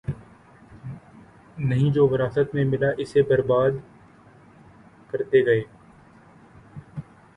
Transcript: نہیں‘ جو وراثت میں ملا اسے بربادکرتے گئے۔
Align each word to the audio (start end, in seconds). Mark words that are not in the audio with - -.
نہیں‘ 1.59 1.91
جو 1.93 2.07
وراثت 2.07 2.55
میں 2.55 2.65
ملا 2.65 2.89
اسے 2.97 3.21
بربادکرتے 3.23 3.85
گئے۔ 5.45 5.61